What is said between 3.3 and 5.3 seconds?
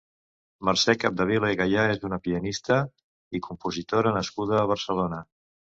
i compositora nascuda a Barcelona.